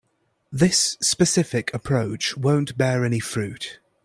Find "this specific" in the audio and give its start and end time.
0.51-1.71